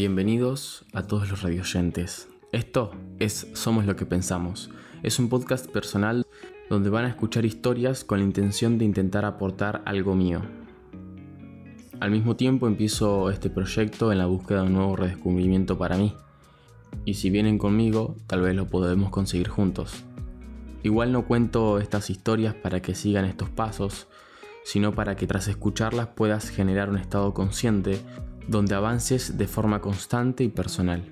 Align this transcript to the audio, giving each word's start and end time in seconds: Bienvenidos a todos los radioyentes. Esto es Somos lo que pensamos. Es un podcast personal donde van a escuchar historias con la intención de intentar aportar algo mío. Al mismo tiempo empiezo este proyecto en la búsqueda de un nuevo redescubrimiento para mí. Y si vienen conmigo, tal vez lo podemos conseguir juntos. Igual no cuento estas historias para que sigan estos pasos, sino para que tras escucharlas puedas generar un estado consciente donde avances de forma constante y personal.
Bienvenidos 0.00 0.84
a 0.92 1.08
todos 1.08 1.28
los 1.28 1.42
radioyentes. 1.42 2.28
Esto 2.52 2.92
es 3.18 3.48
Somos 3.54 3.84
lo 3.84 3.96
que 3.96 4.06
pensamos. 4.06 4.70
Es 5.02 5.18
un 5.18 5.28
podcast 5.28 5.68
personal 5.68 6.24
donde 6.70 6.88
van 6.88 7.04
a 7.04 7.08
escuchar 7.08 7.44
historias 7.44 8.04
con 8.04 8.20
la 8.20 8.24
intención 8.24 8.78
de 8.78 8.84
intentar 8.84 9.24
aportar 9.24 9.82
algo 9.86 10.14
mío. 10.14 10.40
Al 11.98 12.12
mismo 12.12 12.36
tiempo 12.36 12.68
empiezo 12.68 13.28
este 13.28 13.50
proyecto 13.50 14.12
en 14.12 14.18
la 14.18 14.26
búsqueda 14.26 14.60
de 14.60 14.68
un 14.68 14.74
nuevo 14.74 14.94
redescubrimiento 14.94 15.76
para 15.78 15.96
mí. 15.96 16.14
Y 17.04 17.14
si 17.14 17.28
vienen 17.28 17.58
conmigo, 17.58 18.14
tal 18.28 18.42
vez 18.42 18.54
lo 18.54 18.68
podemos 18.68 19.10
conseguir 19.10 19.48
juntos. 19.48 20.04
Igual 20.84 21.10
no 21.10 21.26
cuento 21.26 21.80
estas 21.80 22.08
historias 22.08 22.54
para 22.54 22.80
que 22.80 22.94
sigan 22.94 23.24
estos 23.24 23.50
pasos, 23.50 24.06
sino 24.62 24.92
para 24.92 25.16
que 25.16 25.26
tras 25.26 25.48
escucharlas 25.48 26.06
puedas 26.06 26.50
generar 26.50 26.88
un 26.88 26.98
estado 26.98 27.34
consciente 27.34 28.00
donde 28.48 28.74
avances 28.74 29.38
de 29.38 29.46
forma 29.46 29.80
constante 29.80 30.42
y 30.42 30.48
personal. 30.48 31.04